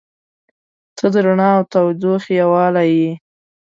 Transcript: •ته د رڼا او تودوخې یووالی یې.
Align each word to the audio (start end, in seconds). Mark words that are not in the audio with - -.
•ته 0.97 1.05
د 1.13 1.15
رڼا 1.25 1.49
او 1.57 1.63
تودوخې 1.71 2.31
یووالی 2.41 2.87
یې. 3.01 3.11